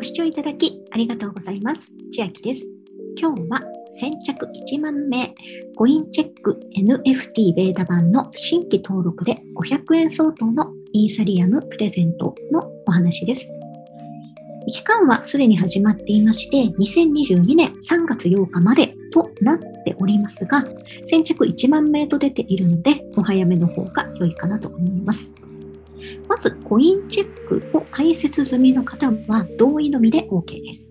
[0.00, 1.92] ご視聴いただきありがとうございます。
[2.10, 2.62] 千秋です。
[3.18, 3.60] 今日は
[3.98, 5.34] 先着1万名
[5.76, 13.46] コインチェック NFT ベータ版の新規登録で500円相当のイーサリアムプレゼントのお話です。
[14.68, 20.64] 期間はすでに始まっていまして、2022年3月8日までとなっておりますが、
[21.08, 25.30] 先着1万名と出ているので、お早めの方が良いかなと思います。
[26.28, 30.90] まず、コインチェックを開設済みの方は同意のみで OK です。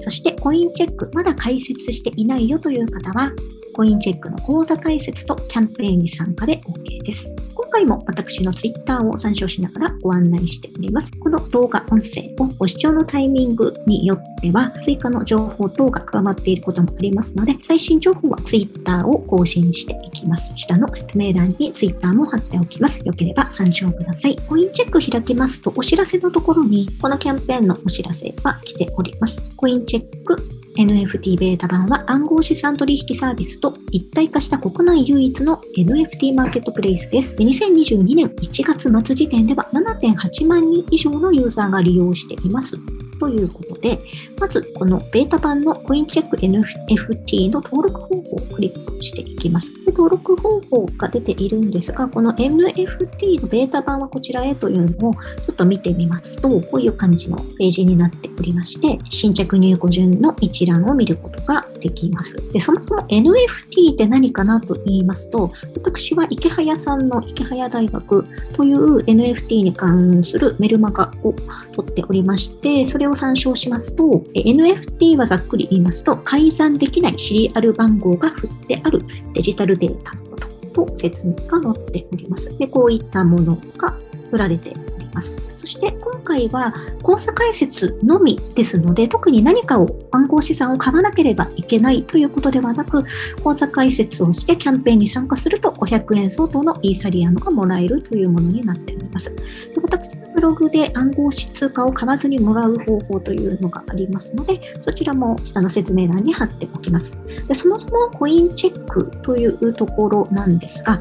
[0.00, 3.32] そして、コインチェックまだ開設していないよという方は、
[3.74, 7.45] コインチェックの口座開設とキャンペーンに参加で OK です。
[7.76, 11.10] 今回も私の Twitter を参照しながらご案内しております。
[11.18, 20.54] この動画音声をご視聴のタイミングによっては追加の情報等が加わっていることもありますので、最新情報は Twitter を更新していきます。
[20.56, 22.98] 下の説明欄に Twitter も貼っておきます。
[23.04, 24.36] よければ参照ください。
[24.48, 29.38] コインチェック開きますとお知らせのところにこのキャンペーンのお知らせが来ております。
[29.54, 30.42] コインチェック
[30.76, 37.34] NFT ベータ版は暗号資産取引サービスと一体化した国内唯一の NFT マーケットプレイスです。
[37.36, 42.76] 2022年1月末時点では7.8万人以上のユーザーが利用しています。
[43.18, 43.98] ということで、
[44.38, 49.72] まずこのベータ版のコインチェック NFT の登録方法をクリックしていきます。
[49.84, 62.36] で登録方法が出ているんですが、この NFT のベータ版はこちらへというのをちょっと見てみますと、こういう感じのページになっておりまして、新着入庫順の一覧を見ることができます。
[62.52, 71.32] で、そもそも NFT って何かなと言いますと、私は池早さんの池早大学という NFT に関するメルマガを
[71.74, 82.56] 取っておりまして、それを参照しますと、NFT はざっくり言いますと、改ざんできないシリアル番号が振ってあるデジタルデータのことと説明が載っております。
[82.58, 83.96] でこういったものが
[84.32, 84.74] 売られて
[85.16, 85.46] ます。
[85.56, 93.04] そして今回は口座開設のみですので、特に何かを暗号資産を買わなければいけないということではなく、
[93.42, 99.34] 口座開設をしてキャンペーンに参加すると500円相当のイーサリアムがもらえるというものになっております。
[99.34, 99.42] で
[99.82, 107.16] 私のブログで暗号資通貨を買わずにもらう方法というのがありますので、そちらも下の説明欄に貼っておきます。
[107.48, 110.98] でそもそもコインチェックというところなんですが、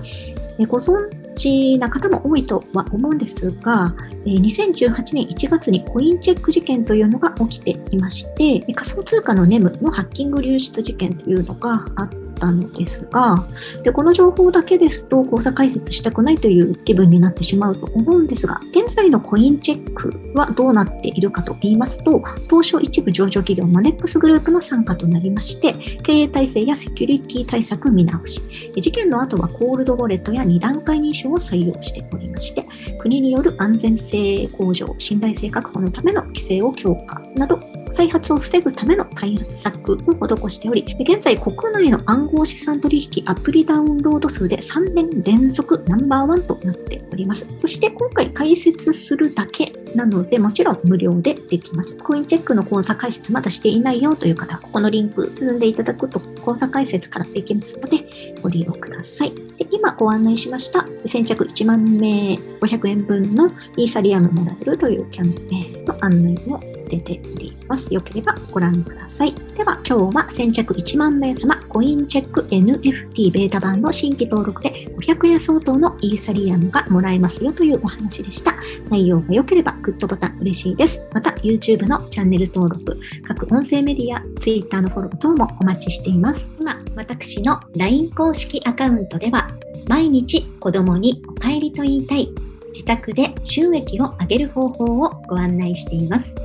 [0.67, 13.45] ご存ちな方も多いとは思うんですが、2018年1月にコインチェック事件というのが起きていまして、仮想通貨のネムのハッキング流出事件というのがあったのですが、
[13.83, 25.73] でこの情報だけですと口座開設したくないという気分になってしまうと思うんですが、現在のコインチェックはどうなっているかと言いますと、当初一部上場企業マネックスグループの参加となりまして、
[26.03, 28.41] 経営体制やセキュリティ対策見直し、
[28.77, 32.65] 事件の後はコールドウォレットや2段階認証を採用しておりまして、
[32.99, 37.59] 国による安全性向上、信頼性確保のための規制を強化など、
[37.95, 47.47] 再発を防ぐための対策を施しており、現在国内の暗号資産取引アプリダウンロード数で3年連続ナンバーワンとなっております。
[47.61, 51.95] そして今回解説するだけなので、もちろん無料でできます。
[51.95, 59.31] コインチェックの口座開設まだしていないよという方は、ここのリンク進んでいただくと口座開設からできますので、ご利用ください。
[59.57, 63.47] で今ご案内しました先着1万名500円分の
[63.77, 67.93] イーサリアムもらえるというキャンペーンの案内も出ております。
[67.93, 69.33] よければご覧ください。
[69.55, 78.55] では今日は先着1万名様コインチェック NFT ベータ版の新規登録で500円相当のイーサリアムがもらえますよというお話でした。
[78.89, 81.01] 内容が良ければグッドボタン嬉しいです。
[81.13, 86.49] また YouTube のチャンネル登録、各音声メディア、Twitter のフォロー等もお待ちしています。
[86.59, 89.49] 今、私の LINE 公式アカウントでは
[89.87, 92.29] 毎日子供にお帰りと言いたい
[92.73, 96.44] 自宅で収益を上げる方法をご案内しています。